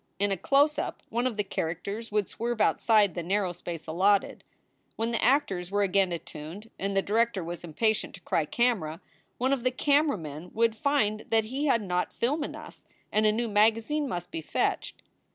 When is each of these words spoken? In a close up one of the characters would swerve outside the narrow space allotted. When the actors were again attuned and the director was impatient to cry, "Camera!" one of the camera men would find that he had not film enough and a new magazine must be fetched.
In 0.17 0.31
a 0.31 0.35
close 0.35 0.79
up 0.79 1.03
one 1.09 1.27
of 1.27 1.37
the 1.37 1.43
characters 1.43 2.11
would 2.11 2.27
swerve 2.27 2.59
outside 2.59 3.13
the 3.13 3.21
narrow 3.21 3.51
space 3.51 3.85
allotted. 3.85 4.43
When 4.95 5.11
the 5.11 5.23
actors 5.23 5.69
were 5.69 5.83
again 5.83 6.11
attuned 6.11 6.71
and 6.79 6.97
the 6.97 7.03
director 7.03 7.43
was 7.43 7.63
impatient 7.63 8.15
to 8.15 8.21
cry, 8.21 8.45
"Camera!" 8.45 8.99
one 9.37 9.53
of 9.53 9.63
the 9.63 9.69
camera 9.69 10.17
men 10.17 10.49
would 10.55 10.75
find 10.75 11.25
that 11.29 11.43
he 11.43 11.67
had 11.67 11.83
not 11.83 12.15
film 12.15 12.43
enough 12.43 12.81
and 13.11 13.27
a 13.27 13.31
new 13.31 13.47
magazine 13.47 14.09
must 14.09 14.31
be 14.31 14.41
fetched. 14.41 15.03